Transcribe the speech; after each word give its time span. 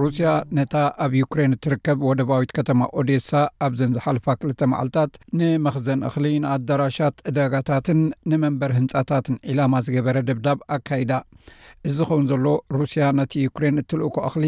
ሩስያ 0.00 0.28
ነታ 0.58 0.74
ኣብ 1.04 1.12
ዩክሬን 1.20 1.54
እትርከብ 1.56 1.98
ወደባዊት 2.08 2.50
ከተማ 2.58 2.80
ኦዴሳ 3.00 3.30
ኣብዘን 3.66 3.92
ዝሓልፋ 3.96 4.26
2ልተ 4.40 4.60
መዓልትታት 4.72 5.12
ንመክዘን 5.40 6.00
እኽሊ 6.08 6.26
ንኣዳራሻት 6.44 7.16
ዕዳጋታትን 7.30 8.00
ንመንበር 8.32 8.72
ህንፃታትን 8.78 9.36
ዒላማ 9.50 9.74
ዝገበረ 9.86 10.16
ደብዳብ 10.30 10.58
ኣካይዳ 10.76 11.12
እዚ 11.90 11.98
ኸውን 12.10 12.28
ዘሎ 12.32 12.46
ሩስያ 12.78 13.04
ነቲ 13.20 13.34
ዩክሬን 13.48 13.80
እትልእኮ 13.84 14.16
እኽሊ 14.30 14.46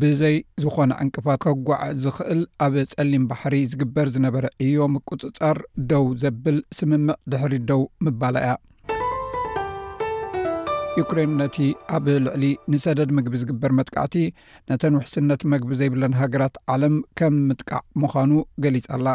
ብዘይ 0.00 0.34
ዝኾነ 0.62 0.90
ዕንቅፋ 1.02 1.26
ከጓዕ 1.42 1.84
ዝኽእል 2.04 2.42
ኣብ 2.64 2.74
ጸሊም 2.92 3.22
ባሕሪ 3.30 3.54
ዝግበር 3.72 4.08
ዝነበረ 4.16 4.46
እዮ 4.66 4.76
ምቁፅጻር 4.96 5.58
ደው 5.92 6.04
ዘብል 6.24 6.58
ስምምዕ 6.80 7.16
ድሕሪ 7.32 7.54
ደው 7.70 7.82
ምባላ 8.06 8.36
እያ 8.44 8.52
ዩክሬን 11.00 11.30
ነቲ 11.40 11.56
ኣብ 11.96 12.06
ልዕሊ 12.24 12.44
ንሰደድ 12.72 13.10
ምግቢ 13.16 13.34
ዝግበር 13.42 13.72
መጥቃዕቲ 13.76 14.14
ነተን 14.70 14.96
ውሕስነት 14.96 15.42
መግቢ 15.52 15.70
ዘይብለን 15.80 16.16
ሃገራት 16.20 16.56
ዓለም 16.72 16.94
ከም 17.18 17.36
ምጥቃዕ 17.48 17.80
ምዃኑ 18.00 18.32
ገሊፅ 18.64 18.86
ኣላ 18.96 19.06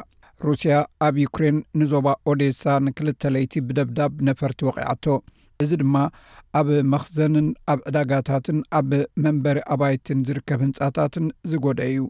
ሩስያ 0.48 0.77
ኣብ 1.08 1.18
ዩክሬን 1.23 1.58
ንዞባ 1.82 2.08
ኦዴሳ 2.32 2.63
ንክልተ 2.85 3.21
ለይቲ 3.35 3.54
ብደብዳብ 3.68 4.13
ነፈርቲ 4.30 4.62
ወቂዓቶ 4.70 5.05
እዚ 5.66 5.71
ድማ 5.84 5.95
ኣብ 6.62 6.70
መክዘንን 6.95 7.49
ኣብ 7.73 7.82
ዕዳጋታትን 7.91 8.59
ኣብ 8.80 8.90
መንበሪ 9.26 9.59
ኣባይትን 9.76 10.26
ዝርከብ 10.30 10.59
ህንፃታትን 10.68 11.27
ዝጎደአ 11.54 11.90
እዩ 11.94 12.02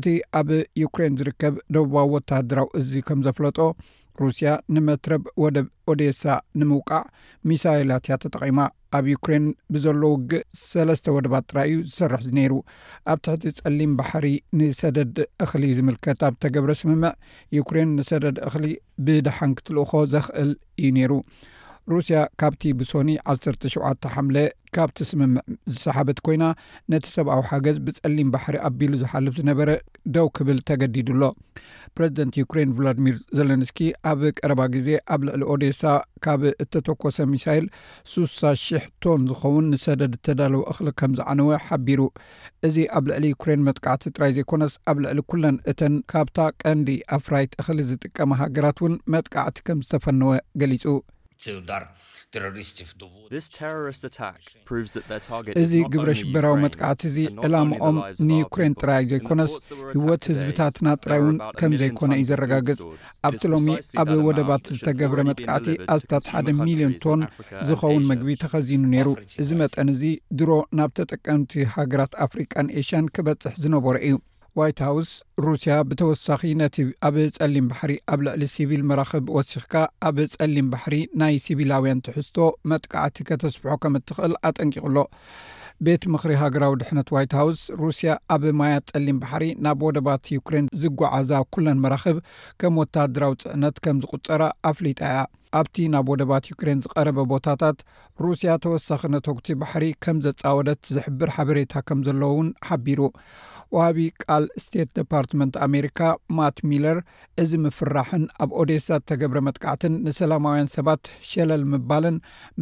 እቲ 0.00 0.06
ኣብ 0.40 0.50
ዩክሬን 0.84 1.16
ዝርከብ 1.22 1.56
ደቡባዊ 1.76 2.06
ወተሃድራዊ 2.18 2.68
እዚ 2.82 2.92
ከም 3.08 3.20
ዘፍለጦ 3.28 3.58
ሩስያ 4.20 4.50
ንመትረብ 4.74 5.22
ወደብ 5.42 5.66
ኦዴሳ 5.90 6.22
ንምውቃዕ 6.60 7.00
ሚሳይላትያ 7.50 8.14
ተጠቒማ 8.22 8.58
ኣብ 8.96 9.06
ዩክሬን 9.12 9.44
ብዘሎ 9.72 10.00
ውግእ 10.14 10.42
ሰለስተ 10.70 11.14
ወደባት 11.16 11.44
ጥራይ 11.50 11.66
እዩ 11.70 11.78
ዝሰርሕ 11.90 12.24
ነይሩ 12.38 12.52
ኣብ 13.12 13.18
ትሕቲ 13.26 13.44
ጸሊም 13.60 13.92
ባሕሪ 14.00 14.26
ንሰደድ 14.58 15.16
እኽሊ 15.44 15.64
ዝምልከት 15.78 16.20
ኣብ 16.28 16.34
ተገብረ 16.44 16.70
ስምምዕ 16.80 17.12
ዩክሬን 17.58 17.90
ንሰደድ 17.98 18.38
እኽሊ 18.48 18.66
ብደሓን 19.06 19.54
ክትልእኮ 19.60 19.92
ዘኽእል 20.14 20.52
እዩ 20.82 20.90
ነይሩ 20.98 21.12
ሩስያ 21.90 22.18
ካብቲ 22.40 22.62
ብሶኒ 22.80 23.10
17 23.30 24.04
ሓምለ 24.12 24.36
ካብቲ 24.76 24.96
ስምምዕ 25.08 25.40
ዝሰሓበት 25.72 26.18
ኮይና 26.26 26.44
ነቲ 26.92 27.04
ሰብኣዊ 27.14 27.40
ሓገዝ 27.48 27.78
ብጸሊም 27.86 28.28
ባሕሪ 28.34 28.56
ኣቢሉ 28.68 28.92
ዝሓልፍ 29.00 29.34
ዝነበረ 29.38 29.70
ደው 30.14 30.28
ክብል 30.36 30.58
ተገዲዱሎ 30.68 31.22
ፕረዚደንት 31.96 32.36
ዩክሬን 32.40 32.70
ቭላድሚር 32.78 33.16
ዘለንስኪ 33.38 33.78
ኣብ 34.10 34.20
ቀረባ 34.40 34.60
ግዜ 34.74 34.88
ኣብ 35.14 35.20
ልዕሊ 35.28 35.42
ኦዴሳ 35.54 35.82
ካብ 36.26 36.42
እተተኮሰ 36.64 37.16
ሚሳይል 37.32 37.66
6ሳ00 38.12 38.86
ቶን 39.06 39.24
ዝኸውን 39.30 39.66
ንሰደድ 39.74 40.14
እተዳለወ 40.18 40.62
እኽሊ 40.74 40.88
ከም 41.02 41.14
ዝዓነወ 41.20 41.50
ሓቢሩ 41.66 42.00
እዚ 42.68 42.78
ኣብ 43.00 43.04
ልዕሊ 43.12 43.26
ዩኩሬን 43.34 43.64
መጥቃዕቲ 43.70 44.04
ጥራይ 44.18 44.34
ዘይኮነስ 44.38 44.74
ኣብ 44.92 44.96
ልዕሊ 45.06 45.20
ኩለን 45.32 45.58
እተን 45.72 45.96
ካብታ 46.14 46.38
ቀንዲ 46.64 46.88
ኣፍራይት 47.18 47.52
እኽሊ 47.62 47.78
ዝጥቀመ 47.90 48.30
ሃገራት 48.44 48.78
እውን 48.84 48.94
መጥቃዕቲ 49.16 49.58
ከም 49.70 49.80
ዝተፈነወ 49.86 50.32
ገሊጹ 50.62 50.84
እዚ 55.62 55.72
ግብረ 55.92 56.10
ሽበራዊ 56.20 56.54
መጥቃዕቲ 56.64 57.00
እዚ 57.10 57.16
ዕላማኦም 57.46 57.96
ንዩኩሬን 58.28 58.74
ጥራይ 58.80 59.02
ዘይኮነስ 59.10 59.52
ህወት 59.96 60.22
ህዝብታትና 60.30 60.86
ጥራይን 61.02 61.36
ከም 61.58 61.72
ዘይኮነ 61.82 62.10
እዩ 62.20 62.26
ዘረጋግፅ 62.30 62.80
ኣብቲ 63.28 63.42
ሎሚ 63.52 63.68
ኣብ 64.02 64.10
ወደባት 64.28 64.64
ዝተገብረ 64.76 65.18
መጥቃዕቲ 65.30 65.66
ኣስታት 65.96 66.24
ሓደ 66.32 66.46
ሚልዮን 66.64 66.94
ቶን 67.04 67.22
ዝኸውን 67.70 68.06
ምግቢ 68.10 68.34
ተኸዚኑ 68.44 68.82
ነይሩ 68.96 69.08
እዚ 69.44 69.50
መጠን 69.62 69.90
እዚ 69.96 70.02
ድሮ 70.40 70.50
ናብ 70.80 70.92
ተጠቀምቲ 71.00 71.52
ሃገራት 71.76 72.14
ኣፍሪቃን 72.26 72.72
ኤሽያን 72.80 73.12
ክበፅሕ 73.18 73.54
ዝነበረ 73.64 73.96
እዩ 74.08 74.14
ዋይት 74.58 74.78
ሃውስ 74.84 75.10
ሩስያ 75.44 75.74
ብተወሳኺ 75.90 76.40
ነቲ 76.60 76.76
ኣብ 77.06 77.14
ፀሊም 77.36 77.68
ባሕሪ 77.70 77.92
ኣብ 78.12 78.20
ልዕሊ 78.26 78.42
ሲቪል 78.54 78.82
መራክብ 78.88 79.24
ወሲኽካ 79.36 79.74
ኣብ 80.08 80.16
ጸሊም 80.34 80.66
ባሕሪ 80.72 80.96
ናይ 81.20 81.36
ሲቪላውያን 81.44 82.02
ትሕዝቶ 82.06 82.36
መጥቃዕቲ 82.70 83.16
ከተስብሖ 83.28 83.72
ከም 83.84 83.94
እትኽእል 84.00 84.34
ኣጠንቂቕሎ 84.50 84.98
ቤት 85.86 86.02
ምክሪ 86.14 86.32
ሃገራዊ 86.42 86.74
ድሕነት 86.82 87.08
ዋይት 87.16 87.32
ሃውስ 87.40 87.62
ሩስያ 87.82 88.10
ኣብ 88.36 88.44
ማያት 88.60 88.86
ፀሊም 88.96 89.20
ባሕሪ 89.24 89.46
ናብ 89.66 89.80
ወደባት 89.90 90.32
ዩክሬን 90.38 90.68
ዝጓዓዛ 90.82 91.32
ኩለን 91.54 91.82
መራኽብ 91.86 92.18
ከም 92.62 92.80
ወታድራዊ 92.82 93.34
ፅዕነት 93.44 93.78
ከም 93.86 94.02
ዝቁጠረ 94.04 94.42
ኣፍሊጣ 94.72 95.00
እያ 95.12 95.24
ኣብቲ 95.58 95.76
ናብ 95.94 96.06
ወደባት 96.12 96.44
ዩክሬን 96.50 96.78
ዝቐረበ 96.84 97.18
ቦታታት 97.32 97.78
ሩስያ 98.24 98.50
ተወሳኺነተክቲ 98.64 99.48
ባሕሪ 99.60 99.84
ከም 100.04 100.16
ዘፃወደት 100.24 100.82
ዝሕብር 100.96 101.30
ሓበሬታ 101.36 101.74
ከም 101.88 102.00
ዘለ 102.06 102.22
እውን 102.32 102.48
ሓቢሩ 102.66 103.00
ወሃብ 103.76 103.98
ቃል 104.24 104.44
ስቴት 104.64 104.88
ዴፓርትመንት 104.98 105.54
ኣሜሪካ 105.66 106.00
ማትሚለር 106.38 106.98
እዚ 107.42 107.52
ምፍራሕን 107.66 108.24
ኣብ 108.44 108.50
ኦዴሳ 108.62 108.88
ዝተገብረ 109.00 109.38
መጥካዕትን 109.48 109.94
ንሰላማውያን 110.06 110.72
ሰባት 110.76 111.04
ሸለል 111.30 111.64
ምባልን 111.74 112.16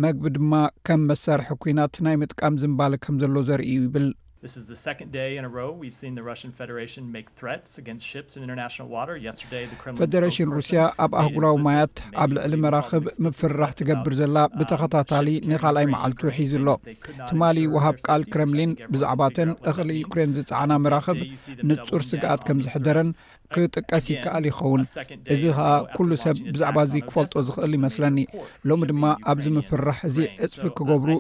መግቢ 0.07 0.27
ድማ 0.39 0.53
ከም 0.89 1.03
መሳርሒ 1.13 1.51
ኩናት 1.67 1.97
ናይ 2.09 2.19
ምጥቃም 2.25 2.57
ዝምባል 2.65 2.95
ከም 3.07 3.17
ዘሎ 3.25 3.37
ዘርእዩ 3.51 3.77
ይብል 3.87 4.09
ፈደሬሽን 10.01 10.51
ሩስያ 10.59 10.79
ኣብ 11.05 11.13
ኣህጉራዊ 11.23 11.57
ማያት 11.67 11.97
ኣብ 12.23 12.31
ልዕሊ 12.37 12.55
መራክብ 12.65 13.05
ምፍራሕ 13.25 13.71
ትገብር 13.81 14.15
ዘላ 14.21 14.37
ብተኸታታሊ 14.59 15.29
ንካልኣይ 15.51 15.87
መዓልቱ 15.95 16.23
ሒዙ 16.37 16.55
ኣሎ 16.61 16.71
ትማሊ 17.31 17.59
ውሃብ 17.75 17.99
ቃል 18.07 18.23
ክረምሊን 18.35 18.73
ብዛዕባ 18.95 19.21
ተን 19.39 19.51
እኽሊ 19.73 19.91
ዩክሬን 20.05 20.33
ዝፀዓና 20.39 20.73
መራክብ 20.87 21.21
ንፁር 21.73 22.03
ስግኣት 22.13 22.41
ከም 22.49 22.61
ዝሕደረን 22.69 23.11
ክጥቀስ 23.55 24.05
ይከኣል 24.15 24.45
ይኸውን 24.51 24.83
እዚ 25.35 25.43
ከዓ 25.59 25.69
ኩሉ 25.95 26.11
ሰብ 26.25 26.37
ብዛዕባ 26.55 26.79
ዚ 26.91 26.95
ክፈልጦ 27.11 27.35
ዝኽእል 27.47 27.73
ይመስለኒ 27.79 28.19
ሎሚ 28.71 28.83
ድማ 28.91 29.05
ኣብዚ 29.31 29.47
ምፍራሕ 29.59 29.99
እዚ 30.09 30.19
እፅፊ 30.47 30.63
ክገብሩ 30.79 31.11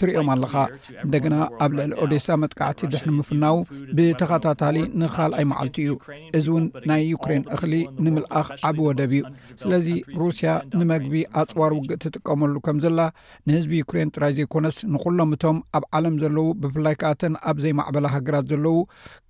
ትርዮም 0.00 0.28
ኣለካ 0.36 0.56
እንደገና 1.04 1.36
ኣብ 1.64 1.70
ልዕሊ 1.78 1.92
ደሳ 2.14 2.28
ብ 2.40 2.44
ጥቃዕቲ 2.52 2.80
ድሕን 2.92 3.12
ምፍናው 3.18 3.56
ብተኸታታሊ 3.96 4.76
ንኻል 5.00 5.32
ኣይመዓልቲ 5.40 5.76
እዩ 5.84 5.92
እዚ 6.38 6.46
እውን 6.52 6.64
ናይ 6.88 7.02
ዩክሬን 7.12 7.44
እኽሊ 7.54 7.74
ንምልኣኽ 8.04 8.48
ዓብ 8.68 8.78
ወደብ 8.86 9.12
እዩ 9.18 9.22
ስለዚ 9.62 9.88
ሩስያ 10.22 10.50
ንመግቢ 10.78 11.14
ኣፅዋር 11.42 11.72
ውግእ 11.78 12.00
ትጥቀመሉ 12.04 12.54
ከም 12.68 12.78
ዘላ 12.84 13.00
ንህዝቢ 13.48 13.72
ዩክሬን 13.82 14.12
ጥራይ 14.16 14.34
ዘይኮነስ 14.40 14.78
ንኩሎም 14.94 15.32
እቶም 15.38 15.58
ኣብ 15.78 15.86
ዓለም 15.98 16.16
ዘለዉ 16.24 16.46
ብፍላይ 16.64 16.96
ከኣተን 17.02 17.36
ኣብ 17.50 17.56
ዘይማዕበላ 17.66 18.04
ሃገራት 18.16 18.46
ዘለው 18.52 18.78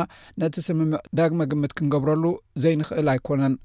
ነቲ 0.43 0.55
ስምምዕ 0.69 0.99
ዳግመ 1.19 1.39
ግምት 1.53 1.71
ክንገብረሉ 1.79 2.23
ዘይንክእል 2.65 3.09
ኣይኮነን 3.15 3.55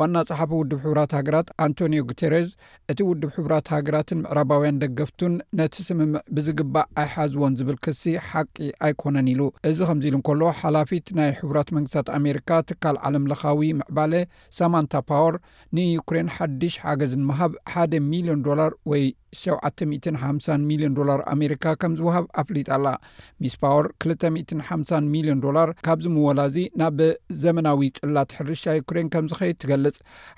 ዋና 0.00 0.16
ፀሓፊ 0.28 0.50
ውድብ 0.58 0.78
ሕቡራት 0.82 1.12
ሃገራት 1.16 1.48
ኣንቶኒዮ 1.64 2.02
ጉተርስ 2.10 2.48
እቲ 2.90 2.98
ውድብ 3.08 3.30
ሕቡራት 3.36 3.70
ሃገራትን 3.74 4.18
ምዕራባውያን 4.24 4.78
ደገፍቱን 4.82 5.32
ነቲ 5.58 5.74
ስምምዕ 5.86 6.22
ብዝግባእ 6.36 6.86
ኣይሓዝዎን 7.02 7.56
ዝብል 7.60 7.78
ክሲ 7.86 8.02
ሓቂ 8.28 8.56
ኣይኮነን 8.88 9.30
ኢሉ 9.34 9.42
እዚ 9.70 9.78
ከምዚ 9.88 10.06
ኢሉ 10.10 10.16
እንከሎ 10.20 10.42
ሓላፊት 10.62 11.08
ናይ 11.20 11.30
ሕቡራት 11.40 11.72
መንግስታት 11.78 12.10
ኣሜሪካ 12.18 12.50
ትካል 12.70 12.98
ዓለምለካዊ 13.08 13.70
ምዕባለ 13.80 14.14
ሳማንታ 14.60 14.94
ፓወር 15.10 15.36
ንዩክሬን 15.78 16.30
ሓድሽ 16.36 16.76
ሓገዝን 16.84 17.26
ምሃብ 17.30 17.52
1 17.86 18.02
ሚልዮን 18.12 18.44
ዶላር 18.48 18.72
ወይ 18.92 19.04
750 19.40 20.54
ሚልዮን 20.68 20.94
ዶላር 20.98 21.20
ኣሜሪካ 21.32 21.64
ከም 21.80 21.94
ዝውሃብ 21.98 22.26
ኣፍሊጣ 22.42 22.68
ኣላ 22.76 22.86
ሚስ 23.42 23.54
ፓወር 23.62 23.86
250 24.12 25.02
ሚልዮን 25.14 25.42
ዶላር 25.46 25.70
ካብ 25.86 25.98
ዝምወላ 26.04 26.40
እዚ 26.50 26.56
ናብ 26.82 27.00
ዘመናዊ 27.42 27.90
ፅላት 28.02 28.30
ሕርሻ 28.38 28.64
ዩክሬን 28.80 29.10
ከምዝኸይድ 29.16 29.56
ትገልእ 29.64 29.87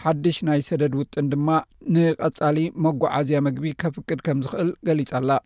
ሓድሽ 0.05 0.37
ናይ 0.49 0.61
ሰደድ 0.71 0.93
ውጥን 1.03 1.27
ድማ 1.35 1.49
ንቀጻሊ 1.95 2.59
መጓዓዝያ 2.87 3.39
ምግቢ 3.47 3.71
ከፍቅድ 3.85 4.21
ከም 4.29 4.41
ዝክእል 4.47 4.73
ገሊፅ 4.89 5.13
ላ 5.31 5.41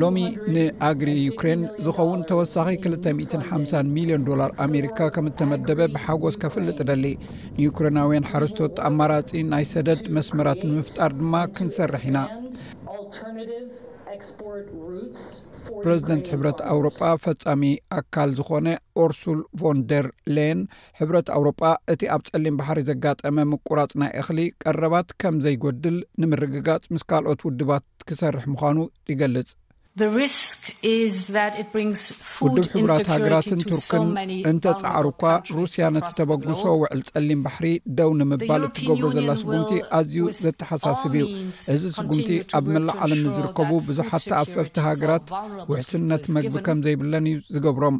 ሎሚ 0.00 0.18
ንኣግሪ 0.54 1.10
ዩክሬን 1.28 1.60
ዝኸውን 1.84 2.22
ተወሳኺ 2.30 2.68
250 2.86 3.82
ሚሊዮን 3.96 4.24
ዶላር 4.28 4.52
ኣሜሪካ 4.66 4.98
ከም 5.16 5.26
ተመደበ 5.40 5.80
ብሓጎስ 5.94 6.38
ከፍልጥ 6.44 6.78
ደሊ 6.90 7.04
ንዩክሬናውያን 7.58 8.28
ሓረስቶት 8.30 8.78
ኣማራፂ 8.88 9.30
ናይ 9.52 9.66
ሰደድ 9.74 10.02
መስመራት 10.18 10.62
ምፍጣር 10.76 11.14
ድማ 11.20 11.34
ክንሰርሕ 11.58 12.04
ኢና 12.12 12.18
ፕሬዚደንት 15.82 16.26
ሕብረት 16.32 16.58
አውሮጳ 16.72 17.00
ፈጻሚ 17.24 17.62
ኣካል 17.98 18.30
ዝኾነ 18.38 18.66
ኦርሱል 19.04 19.40
ፎን 19.60 19.78
ደር 19.90 20.06
ላን 20.36 20.60
ሕብረት 21.00 21.28
አውሮጳ 21.36 21.62
እቲ 21.94 22.00
ኣብ 22.14 22.22
ጸሊም 22.28 22.58
ባሕሪ 22.60 22.78
ዘጋጠመ 22.90 23.36
ምቁራፅ 23.52 23.92
ናይ 24.02 24.12
እኽሊ 24.22 24.40
ቀረባት 24.64 25.10
ከም 25.22 25.36
ዘይጎድል 25.46 25.98
ንምርግጋጽ 26.22 26.84
ምስ 26.94 27.04
ካልኦት 27.12 27.42
ውድባት 27.48 27.86
ክሰርሕ 28.10 28.46
ምዃኑ 28.54 28.78
ይገልጽ 29.12 29.50
ውድብ 30.00 32.72
ሕብራት 32.74 33.06
ሃገራትን 33.12 33.60
ቱርክን 33.70 34.04
እንተፃዕሩእኳ 34.50 35.22
ሩስያ 35.56 35.84
ነቲ 35.94 36.08
ተበግሶ 36.18 36.62
ውዕል 36.80 37.00
ጸሊም 37.08 37.40
ባሕሪ 37.46 37.66
ደው 37.98 38.10
ንምባል 38.20 38.62
እትገብሮ 38.68 39.04
ዘላ 39.16 39.30
ስጉምቲ 39.42 39.72
ኣዝዩ 39.98 40.20
ዘተሓሳስብ 40.42 41.14
እዩ 41.20 41.24
እዚ 41.74 41.82
ስጉምቲ 41.98 42.28
ኣብ 42.58 42.64
መላእ 42.74 42.96
ዓለም 43.06 43.20
ኒዝርከቡ 43.26 43.70
ብዙሓት 43.88 44.22
ተኣፈፍቲ 44.32 44.76
ሃገራት 44.88 45.26
ውሕስነት 45.72 46.24
መቢ 46.36 46.52
ከም 46.68 46.78
ዘይብለን 46.86 47.26
እዩ 47.32 47.36
ዝገብሮም 47.54 47.96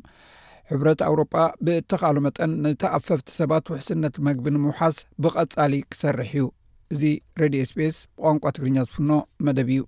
ሕብረት 0.73 1.01
ኣውሮጳ 1.11 1.35
ብተካሉ 1.67 2.17
መጠን 2.29 2.51
ንተኣፈፍቲ 2.65 3.27
ሰባት 3.41 3.65
ውሕስነት 3.75 4.15
መግቢ 4.29 4.45
ንምውሓስ 4.57 4.97
ብቐፃሊ 5.25 5.75
ክሰርሕ 5.93 6.31
እዩ 6.39 6.45
እዚ 6.95 7.03
ሬድዮ 7.43 7.63
ስፔስ 7.73 7.97
ብቋንቋ 8.19 8.45
ትግርኛ 8.59 8.77
ዝፍኖ 8.89 9.11
መደብ 9.49 9.71
እዩ 9.77 9.83